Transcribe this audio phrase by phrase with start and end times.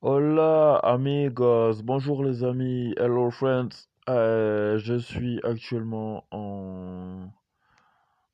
[0.00, 3.88] Hola amigos, bonjour les amis, hello friends.
[4.08, 7.28] Euh, je suis actuellement en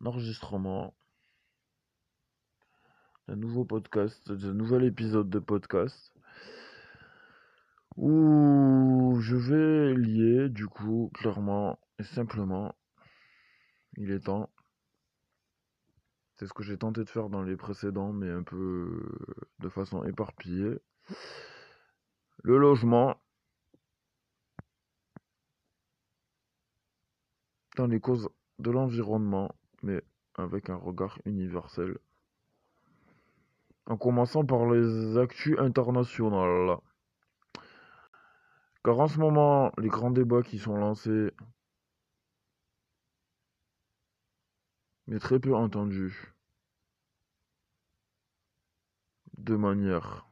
[0.04, 0.92] enregistrement
[3.26, 6.12] d'un nouveau podcast, d'un nouvel épisode de podcast
[7.96, 12.74] où je vais lier du coup clairement et simplement,
[13.96, 14.50] il est temps.
[16.36, 19.02] C'est ce que j'ai tenté de faire dans les précédents mais un peu
[19.60, 20.78] de façon éparpillée.
[22.44, 23.16] Le logement
[27.76, 29.50] dans les causes de l'environnement,
[29.82, 30.02] mais
[30.34, 31.96] avec un regard universel.
[33.86, 36.76] En commençant par les actus internationales.
[38.84, 41.30] Car en ce moment, les grands débats qui sont lancés,
[45.06, 46.34] mais très peu entendus,
[49.38, 50.26] de manière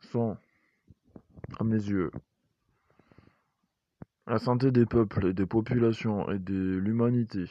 [0.00, 0.36] sont,
[1.58, 2.10] à mes yeux,
[4.26, 7.50] la santé des peuples et des populations et de l'humanité,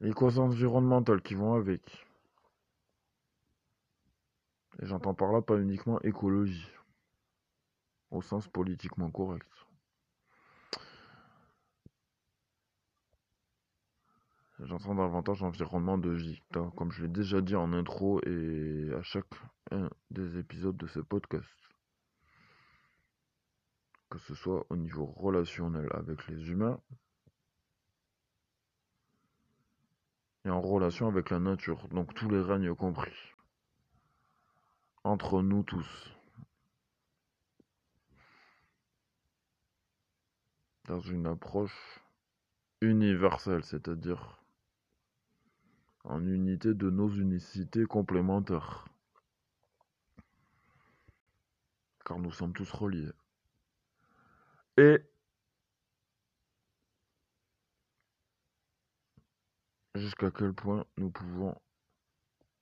[0.00, 2.06] les causes environnementales qui vont avec.
[4.82, 6.68] Et j'entends par là pas uniquement écologie,
[8.10, 9.59] au sens politiquement correct.
[14.62, 16.42] J'entends davantage environnement de vie,
[16.76, 19.34] comme je l'ai déjà dit en intro et à chaque
[19.70, 21.48] un des épisodes de ce podcast.
[24.10, 26.78] Que ce soit au niveau relationnel avec les humains
[30.44, 33.16] et en relation avec la nature, donc tous les règnes compris.
[35.04, 36.10] Entre nous tous.
[40.84, 42.00] Dans une approche
[42.82, 44.39] universelle, c'est-à-dire
[46.04, 48.84] en unité de nos unicités complémentaires.
[52.04, 53.10] Car nous sommes tous reliés.
[54.76, 55.02] Et
[59.94, 61.54] jusqu'à quel point nous pouvons,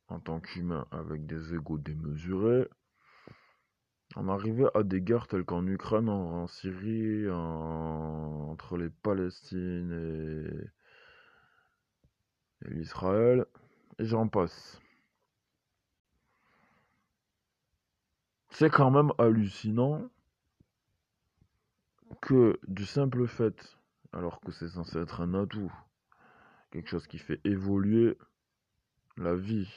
[0.09, 2.69] en tant qu'humains avec des égaux démesurés,
[4.17, 10.78] en arriver à des guerres telles qu'en Ukraine, en, Syrie, entre les Palestines et
[12.63, 13.47] l'Israël,
[13.99, 14.81] et j'en passe.
[18.51, 20.09] C'est quand même hallucinant
[22.21, 23.79] que du simple fait,
[24.13, 25.73] alors que c'est censé être un atout,
[26.71, 28.19] quelque chose qui fait évoluer
[29.17, 29.71] la vie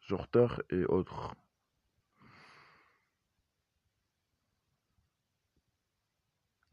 [0.00, 1.34] sur Terre et autres.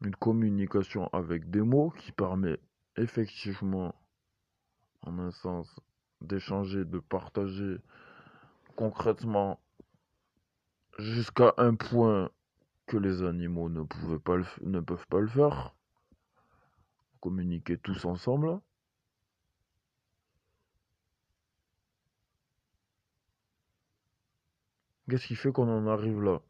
[0.02, 2.60] Une communication avec des mots qui permet
[2.96, 3.94] effectivement
[5.08, 5.80] en un sens,
[6.22, 7.78] d'échanger, de partager
[8.76, 9.60] concrètement
[11.00, 12.30] jusqu'à un point
[12.88, 15.76] que les animaux ne, pouvaient pas ne peuvent pas le faire.
[17.22, 18.60] Communiquer tous ensemble.
[25.10, 26.42] Qu'est-ce qui fait qu'on en arrive là?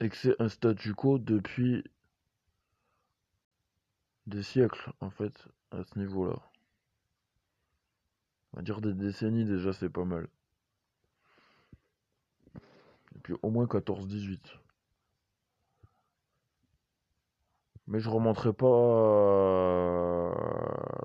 [0.00, 1.84] Et que c'est un statu quo depuis
[4.28, 6.38] des siècles, en fait, à ce niveau-là.
[8.52, 10.28] On va dire des décennies déjà, c'est pas mal.
[13.12, 14.38] Depuis au moins 14-18.
[17.86, 18.66] Mais je remonterai pas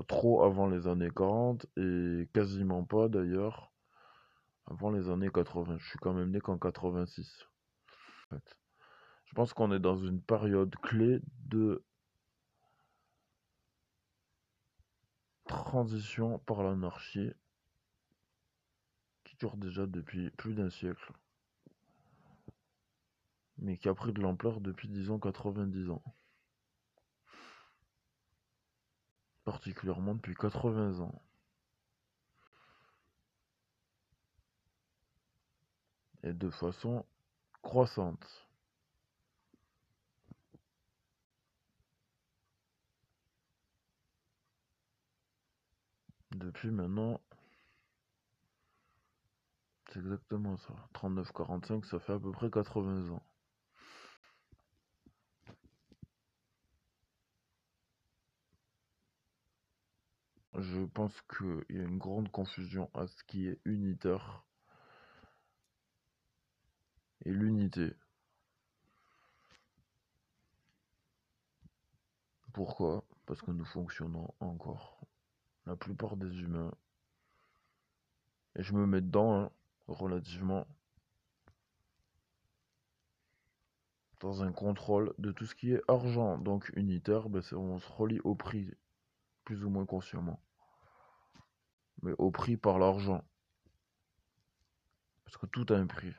[0.07, 3.71] trop avant les années 40 et quasiment pas d'ailleurs
[4.67, 5.77] avant les années 80.
[5.79, 7.47] Je suis quand même né qu'en 86.
[8.31, 11.83] Je pense qu'on est dans une période clé de
[15.61, 17.31] transition par l'anarchie
[19.23, 21.13] qui dure déjà depuis plus d'un siècle,
[23.57, 26.03] mais qui a pris de l'ampleur depuis disons 90 ans.
[29.45, 31.21] Particulièrement depuis 80 ans.
[36.23, 37.05] Et de façon
[37.61, 38.47] croissante.
[46.33, 47.21] Depuis maintenant,
[49.91, 50.73] c'est exactement ça.
[50.93, 53.23] 39-45, ça fait à peu près 80 ans.
[60.55, 64.43] Je pense qu'il y a une grande confusion à ce qui est unitaire
[67.25, 67.93] et l'unité.
[72.53, 73.03] Pourquoi?
[73.25, 74.99] Parce que nous fonctionnons encore.
[75.65, 76.73] La plupart des humains.
[78.55, 79.51] Et je me mets dedans, hein,
[79.87, 80.67] relativement.
[84.19, 86.37] Dans un contrôle de tout ce qui est argent.
[86.37, 88.71] Donc unitaire, ben, on se relie au prix.
[89.45, 90.41] Plus ou moins consciemment.
[92.01, 93.23] Mais au prix par l'argent.
[95.25, 96.13] Parce que tout a un prix.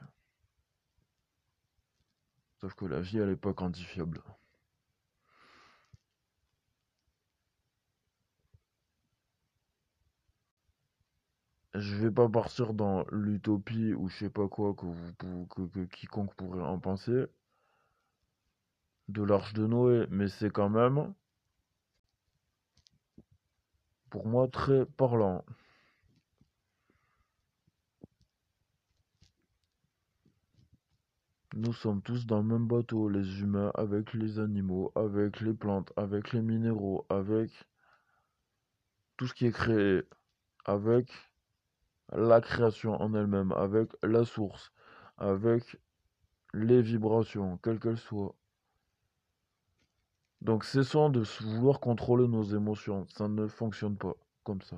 [2.60, 4.22] Sauf que la vie, elle n'est pas quantifiable.
[11.74, 16.34] Je vais pas partir dans l'utopie ou je sais pas quoi que, vous, que, quiconque
[16.36, 17.26] pourrait en penser
[19.08, 21.12] de l'arche de Noé, mais c'est quand même
[24.08, 25.44] pour moi très parlant.
[31.54, 35.92] Nous sommes tous dans le même bateau, les humains avec les animaux, avec les plantes,
[35.96, 37.50] avec les minéraux, avec
[39.16, 40.02] tout ce qui est créé,
[40.64, 41.08] avec
[42.12, 44.72] la création en elle-même, avec la source,
[45.18, 45.78] avec
[46.52, 48.34] les vibrations, quelles qu'elles soient.
[50.40, 54.76] Donc cessons de vouloir contrôler nos émotions, ça ne fonctionne pas comme ça.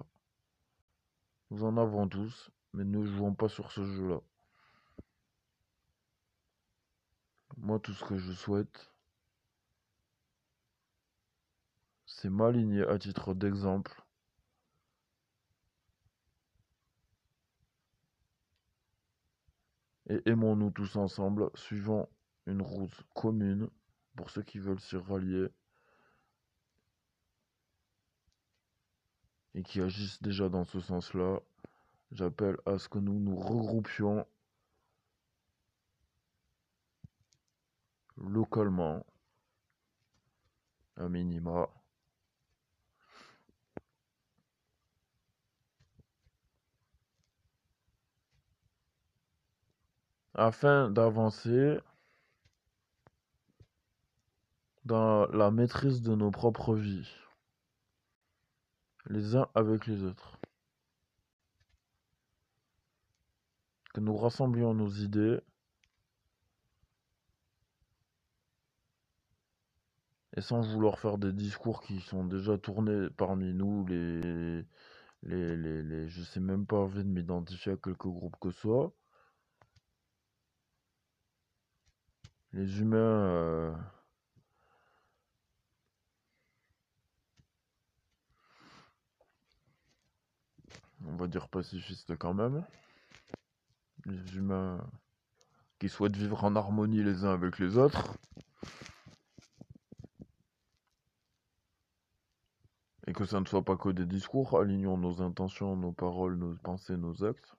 [1.51, 4.21] Nous en avons tous, mais ne jouons pas sur ce jeu-là.
[7.57, 8.93] Moi, tout ce que je souhaite,
[12.05, 14.06] c'est m'aligner à titre d'exemple
[20.09, 22.09] et aimons-nous tous ensemble, suivant
[22.47, 23.69] une route commune
[24.17, 25.49] pour ceux qui veulent s'y rallier
[29.55, 31.41] et qui agissent déjà dans ce sens-là.
[32.13, 34.27] J'appelle à ce que nous nous regroupions
[38.17, 39.05] localement,
[40.97, 41.69] à minima,
[50.37, 51.79] afin d'avancer
[54.85, 57.11] dans la maîtrise de nos propres vies,
[59.07, 60.39] les uns avec les autres.
[63.95, 65.41] Que nous rassemblions nos idées
[70.37, 74.63] et sans vouloir faire des discours qui sont déjà tournés parmi nous, les,
[75.23, 78.61] les, les, les je sais même pas envie de m'identifier à quelques groupes que ce
[78.61, 78.93] soit.
[82.53, 83.75] Les humains, euh,
[91.05, 92.65] on va dire pacifistes quand même.
[94.07, 94.79] Les humains
[95.79, 98.17] qui souhaitent vivre en harmonie les uns avec les autres.
[103.07, 106.57] Et que ça ne soit pas que des discours, alignons nos intentions, nos paroles, nos
[106.57, 107.57] pensées, nos actes.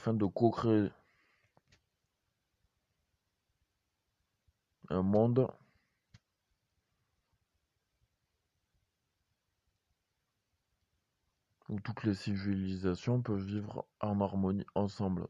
[0.00, 0.88] Afin de co-créer
[4.88, 5.46] un monde
[11.68, 15.28] où toutes les civilisations peuvent vivre en harmonie ensemble.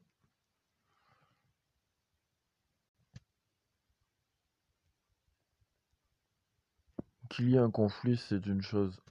[7.29, 9.03] Qu'il y ait un conflit, c'est une chose.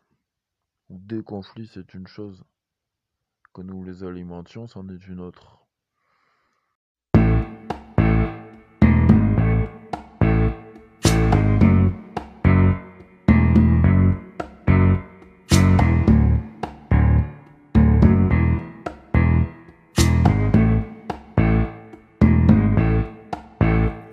[0.87, 2.45] Ou des conflits, c'est une chose.
[3.63, 5.57] Nous les alimentions, c'en est une autre.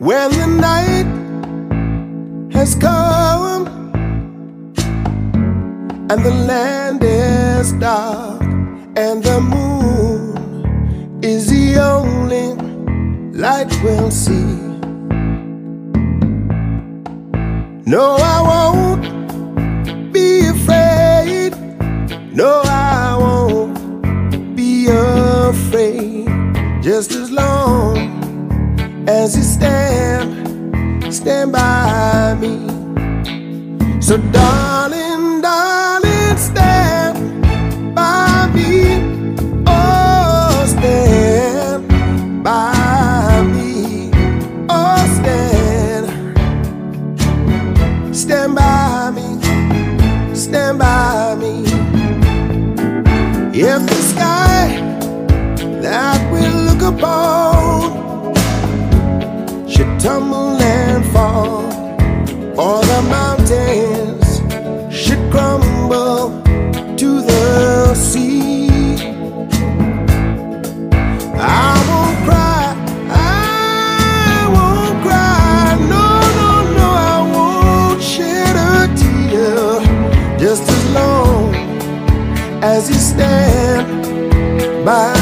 [0.01, 1.07] When the night
[2.53, 3.67] has come
[6.11, 8.46] and the land is dark
[8.97, 12.55] and the moon is the only
[13.39, 14.57] light we'll see.
[17.85, 21.53] No, I won't be afraid.
[22.35, 26.27] No, I won't be afraid.
[26.83, 27.99] Just as long
[29.07, 32.67] as you stand, stand by me.
[34.01, 34.86] So, darling,
[84.87, 85.16] by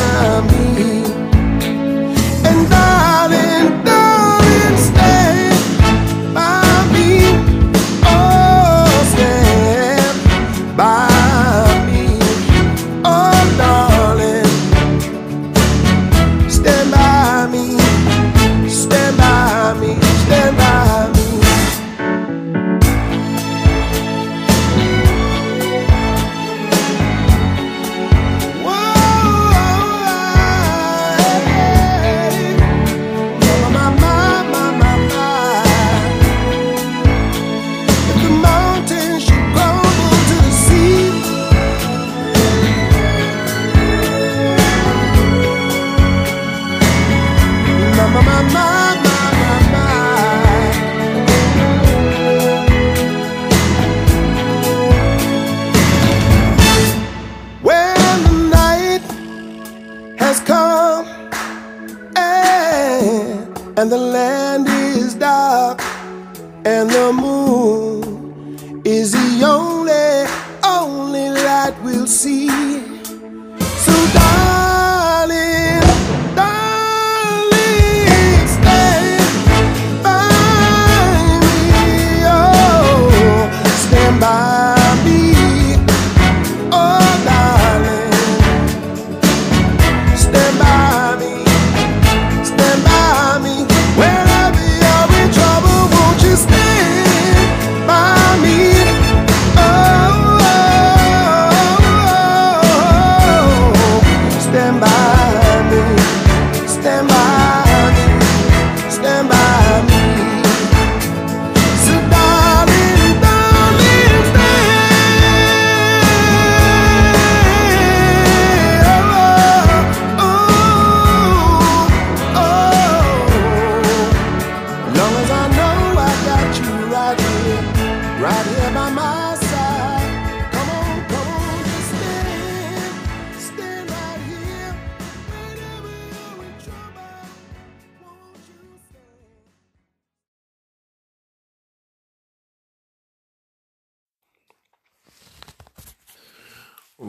[72.07, 72.84] see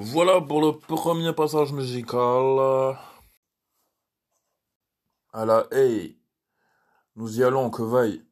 [0.08, 2.60] Voilà pour le premier passage musical.
[5.34, 6.16] À la hey,
[7.16, 8.24] nous y allons, que vaille.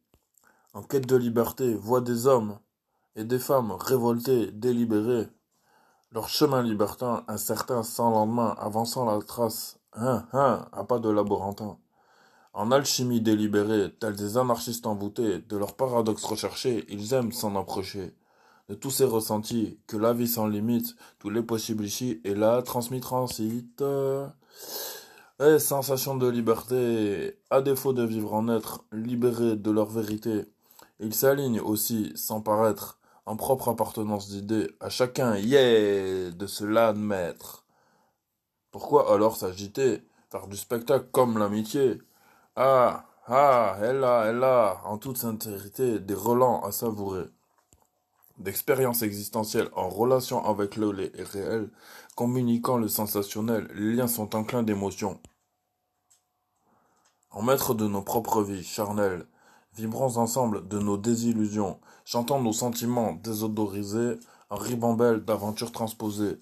[0.75, 2.60] En quête de liberté, voix des hommes
[3.15, 5.27] et des femmes révoltés, délibérés.
[6.12, 11.80] Leur chemin libertin, incertain, sans lendemain, avançant la trace, hein, hein, à pas de laborantin.
[12.53, 18.13] En alchimie délibérée, tels des anarchistes envoûtés, de leur paradoxe recherché, ils aiment s'en approcher.
[18.70, 22.62] De tous ces ressentis, que la vie sans limite, tous les possibles ici, et là,
[22.62, 23.84] transmis transite.
[25.39, 30.46] Eh, sensation de liberté, à défaut de vivre en être, libérés de leur vérité,
[31.00, 37.65] ils s'alignent aussi, sans paraître, en propre appartenance d'idées, à chacun, yeah, de se l'admettre.
[38.72, 42.01] Pourquoi alors s'agiter, faire du spectacle comme l'amitié?
[42.55, 47.25] Ah, ah, elle a, elle a, en toute sincérité, des relents à savourer.
[48.44, 51.70] D'expériences existentielles en relation avec le réel,
[52.18, 55.18] communiquant le sensationnel, les liens sont enclins d'émotions.
[57.32, 59.26] En maître de nos propres vies charnelles,
[59.78, 64.20] vibrons ensemble de nos désillusions, chantant nos sentiments désodorisés,
[64.50, 66.38] en ribambelle d'aventures transposées.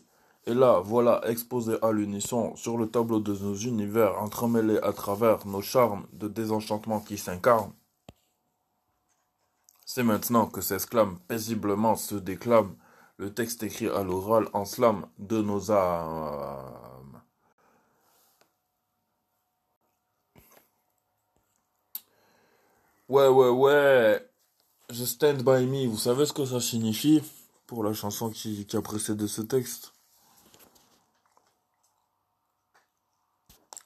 [0.48, 5.46] Et là, voilà exposé à l'unisson sur le tableau de nos univers entremêlés à travers
[5.46, 7.74] nos charmes de désenchantement qui s'incarnent.
[9.93, 12.77] C'est maintenant que s'exclame paisiblement se déclame
[13.17, 17.21] le texte écrit à l'oral en slam de nos âmes.
[23.10, 24.25] Ouais, ouais, ouais.
[24.89, 25.89] Je stand by me.
[25.89, 27.21] Vous savez ce que ça signifie
[27.67, 29.93] pour la chanson qui, qui a précédé ce texte?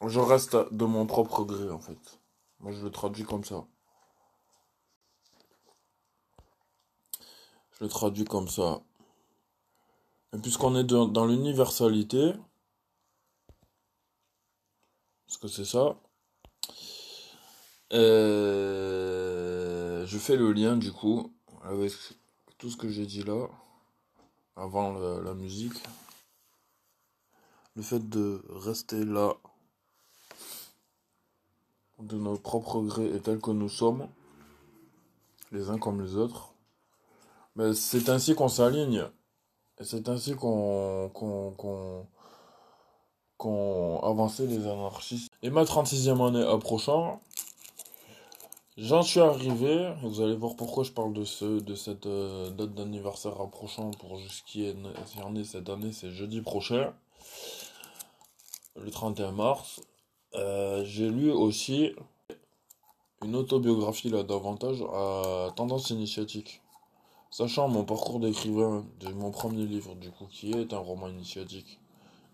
[0.06, 2.20] Je reste de mon propre gré en fait.
[2.60, 3.66] Moi je le traduis comme ça.
[7.80, 8.82] Je le traduis comme ça.
[10.34, 12.34] Et puisqu'on est dans, l'universalité,
[15.28, 15.98] parce que c'est ça,
[17.94, 21.32] Euh, je fais le lien du coup
[21.64, 21.94] avec
[22.58, 23.48] tout ce que j'ai dit là,
[24.56, 25.76] avant la, la musique.
[27.76, 29.36] Le fait de rester là,
[32.00, 34.08] de nos propres gré et tels que nous sommes,
[35.52, 36.55] les uns comme les autres.
[37.56, 39.06] Mais c'est ainsi qu'on s'aligne.
[39.82, 41.10] C'est ainsi qu'on
[43.38, 45.32] qu'on avançait les anarchistes.
[45.44, 47.22] Et ma 36e année approchant,
[48.78, 52.74] j'en suis arrivé, vous allez voir pourquoi je parle de ce de cette euh, date
[52.74, 56.94] d'anniversaire approchant pour ce qui est né cette année, c'est jeudi prochain,
[58.78, 59.82] le 31 mars.
[60.36, 61.94] Euh, j'ai lu aussi
[63.24, 66.62] une autobiographie là davantage à tendance initiatique.
[67.38, 71.82] Sachant mon parcours d'écrivain de mon premier livre, du coup, qui est un roman initiatique,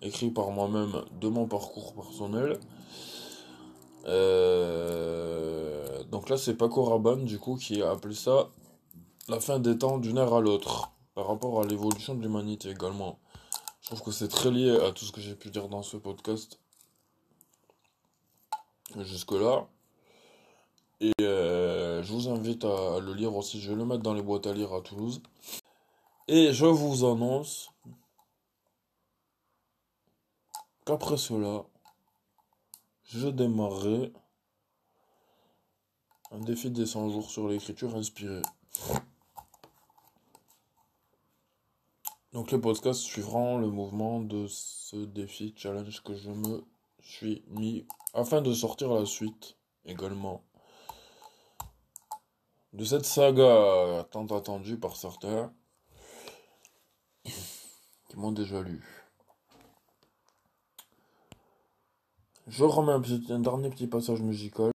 [0.03, 2.59] écrit par moi-même de mon parcours personnel.
[4.05, 8.49] Euh, donc là, c'est Paco Rabanne, du coup, qui a appelé ça
[9.27, 13.17] la fin des temps d'une ère à l'autre, par rapport à l'évolution de l'humanité également.
[13.81, 15.97] Je trouve que c'est très lié à tout ce que j'ai pu dire dans ce
[15.97, 16.59] podcast
[18.99, 19.65] jusque-là.
[21.01, 23.59] Et euh, je vous invite à le lire aussi.
[23.59, 25.19] Je vais le mettre dans les boîtes à lire à Toulouse.
[26.27, 27.71] Et je vous annonce
[30.85, 31.65] qu'après cela,
[33.03, 34.13] je démarrerai
[36.29, 38.43] un défi des 100 jours sur l'écriture inspirée.
[42.31, 46.63] Donc les podcasts suivront le mouvement de ce défi challenge que je me
[46.99, 50.43] suis mis afin de sortir la suite également
[52.73, 55.53] de cette saga tant attendue par certains
[57.23, 59.01] qui m'ont déjà lu.
[62.47, 64.70] Je remets un, dernier petit passage musical.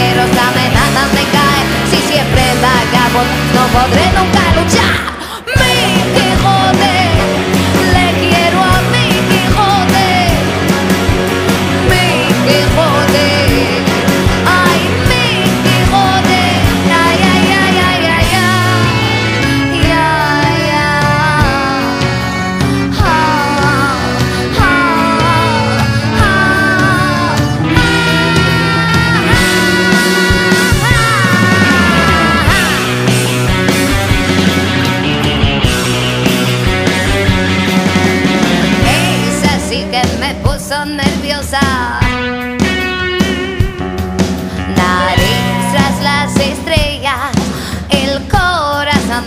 [0.00, 0.39] Vaqueros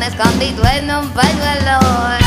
[0.04, 2.23] escondido en un pañuelo.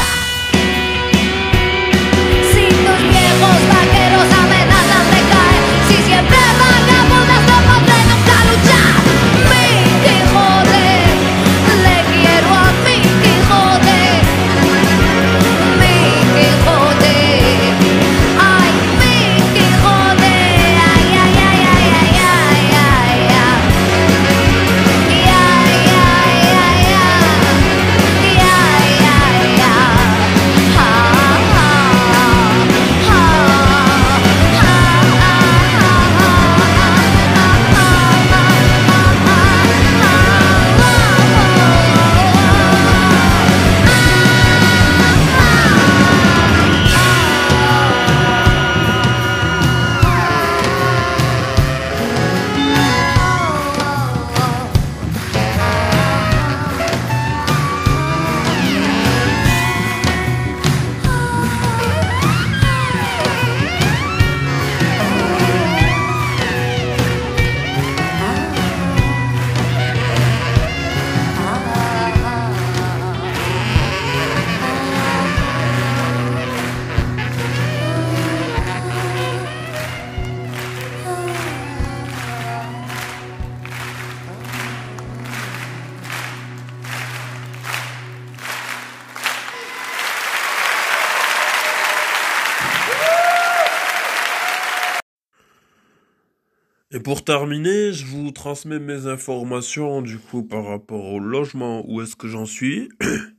[96.96, 102.00] Et pour terminer, je vous transmets mes informations du coup par rapport au logement, où
[102.00, 102.88] est-ce que j'en suis.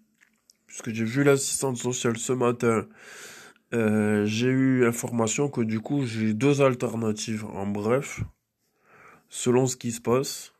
[0.67, 2.85] Puisque j'ai vu l'assistante sociale ce matin,
[3.73, 8.21] euh, j'ai eu information que du coup j'ai deux alternatives en bref,
[9.27, 10.53] selon ce qui se passe.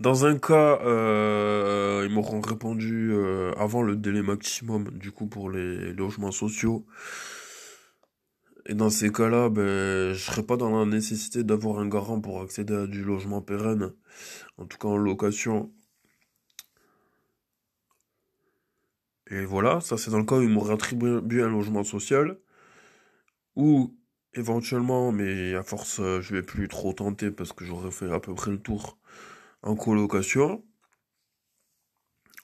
[0.00, 5.50] Dans un cas, euh, ils m'auront répondu euh, avant le délai maximum du coup pour
[5.50, 6.84] les logements sociaux.
[8.68, 12.42] Et dans ces cas-là, ben, je serais pas dans la nécessité d'avoir un garant pour
[12.42, 13.92] accéder à du logement pérenne,
[14.58, 15.72] en tout cas en location.
[19.30, 22.38] Et voilà, ça c'est dans le cas où ils m'auraient attribué un logement social,
[23.56, 23.96] ou
[24.34, 28.20] éventuellement, mais à force euh, je vais plus trop tenter parce que j'aurais fait à
[28.20, 28.98] peu près le tour
[29.62, 30.64] en colocation,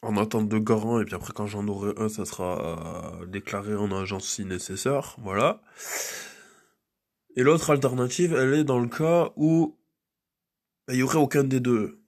[0.02, 3.74] en attente de garant, et puis après quand j'en aurai un, ça sera euh, déclaré
[3.76, 5.62] en agence si nécessaire, voilà.
[7.36, 9.78] Et l'autre alternative, elle est dans le cas où
[10.88, 12.00] il y aurait aucun des deux.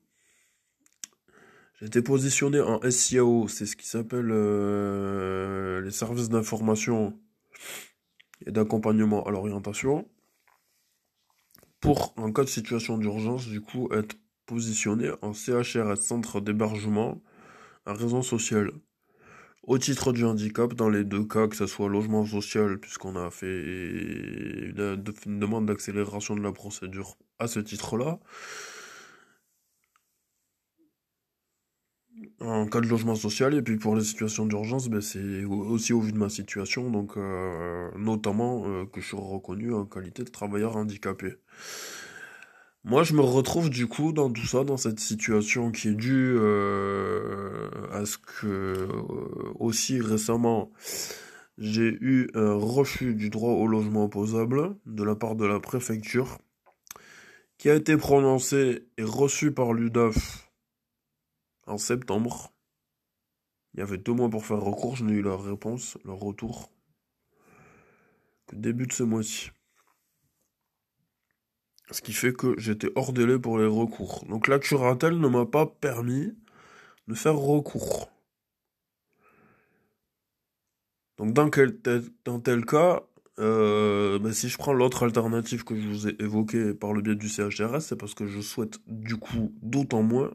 [1.81, 7.19] Été positionné en SIAO, c'est ce qui s'appelle euh, les services d'information
[8.47, 10.09] et d'accompagnement à l'orientation,
[11.81, 17.23] pour, en cas de situation d'urgence, du coup, être positionné en CHRS, centre d'hébergement
[17.87, 18.73] à raison sociale.
[19.67, 23.31] Au titre du handicap, dans les deux cas, que ce soit logement social, puisqu'on a
[23.31, 25.03] fait une,
[25.41, 28.21] demande d'accélération de la procédure à ce titre-là,
[32.41, 36.01] en cas de logement social, et puis pour les situations d'urgence, ben c'est aussi au
[36.01, 40.31] vu de ma situation, donc euh, notamment euh, que je suis reconnu en qualité de
[40.31, 41.37] travailleur handicapé.
[42.87, 46.37] Moi, je me retrouve du coup dans tout ça, dans cette situation qui est due
[46.37, 48.89] euh, à ce que euh,
[49.59, 50.71] aussi récemment
[51.57, 56.39] j'ai eu un refus du droit au logement opposable de la part de la préfecture,
[57.57, 60.53] qui a été prononcé et reçu par l'UDAF
[61.67, 62.53] en septembre.
[63.73, 66.71] Il y avait deux mois pour faire recours, je n'ai eu leur réponse, leur retour,
[68.47, 69.51] que début de ce mois-ci.
[71.91, 74.25] Ce qui fait que j'étais hors délai pour les recours.
[74.29, 76.35] Donc la curatelle ne m'a pas permis
[77.09, 78.11] de faire recours.
[81.19, 83.03] Donc dans, tel, cas,
[83.39, 87.15] euh, ben, si je prends l'autre alternative que je vous ai évoquée par le biais
[87.15, 90.33] du CHRS, c'est parce que je souhaite du coup d'autant moins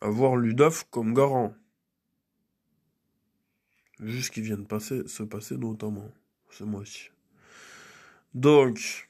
[0.00, 1.54] avoir l'UDAF comme garant.
[3.98, 6.10] Juste qui vient de se passer notamment
[6.50, 7.10] ce mois-ci.
[8.34, 9.08] Donc,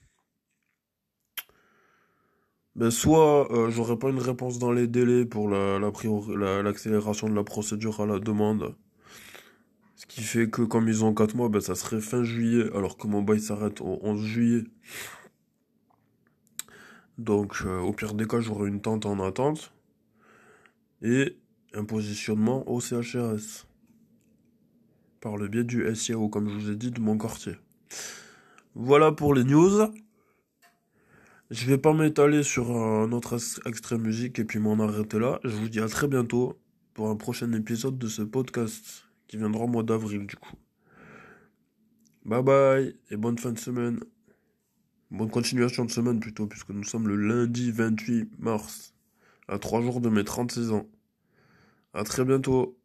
[2.74, 7.34] ben soit euh, j'aurai pas une réponse dans les délais pour la, la l'accélération de
[7.34, 8.74] la procédure à la demande.
[9.96, 12.96] Ce qui fait que comme ils ont 4 mois, ben ça serait fin juillet, alors
[12.96, 14.64] que mon bail s'arrête au 11 juillet.
[17.18, 19.74] Donc euh, au pire des cas, j'aurai une tente en attente.
[21.02, 21.36] Et
[21.74, 23.66] un positionnement au CHRS.
[25.20, 27.56] Par le biais du SIAO, comme je vous ai dit, de mon quartier.
[28.74, 29.90] Voilà pour les news.
[31.50, 35.40] Je vais pas m'étaler sur un autre ex- extrait musique et puis m'en arrêter là.
[35.44, 36.60] Je vous dis à très bientôt
[36.94, 40.54] pour un prochain épisode de ce podcast qui viendra au mois d'avril du coup.
[42.24, 44.00] Bye bye et bonne fin de semaine.
[45.10, 48.94] Bonne continuation de semaine plutôt puisque nous sommes le lundi 28 mars
[49.48, 50.86] à 3 jours de mes 36 ans.
[51.92, 52.79] À très bientôt.